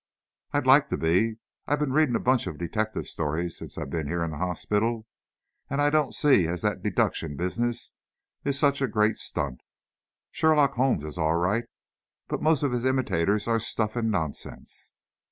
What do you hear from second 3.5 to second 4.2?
since I've been